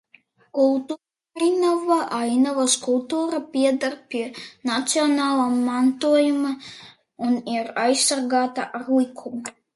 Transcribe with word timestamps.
Kultūrainava, 0.59 1.97
ainavas 2.19 2.77
kultūra 2.85 3.41
pieder 3.51 3.93
pie 4.15 4.23
nacionālā 4.71 5.45
mantojuma 5.69 6.51
un 7.29 7.39
ir 7.59 7.73
aizsargāta 7.87 8.69
ar 8.81 8.93
likumu. 8.99 9.57